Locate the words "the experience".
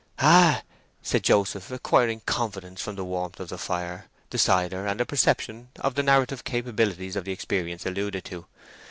7.25-7.85